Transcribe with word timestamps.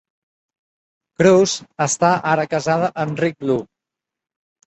Crouse 1.21 1.67
està 1.85 2.09
ara 2.31 2.45
casada 2.55 2.89
amb 3.05 3.21
Rick 3.25 3.37
Blue. 3.45 3.67